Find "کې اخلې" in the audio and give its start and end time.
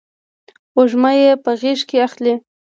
1.89-2.33